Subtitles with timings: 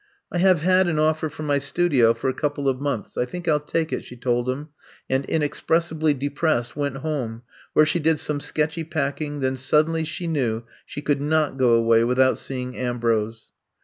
[0.01, 3.17] ^* I have had an offer for my studio for a couple of months.
[3.17, 4.69] I think I 11 take it,^^ she told him,
[5.07, 7.43] and, inexpressibly depressed, went home
[7.73, 12.03] where she did some sketchy packing, then suddenly she knew she could not go away
[12.03, 13.51] without seeing Ambrose.